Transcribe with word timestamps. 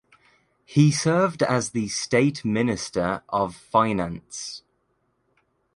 He 0.65 0.89
served 0.89 1.43
as 1.43 1.69
the 1.73 1.87
State 1.89 2.43
Minister 2.43 3.21
of 3.29 3.55
Finance. 3.55 4.63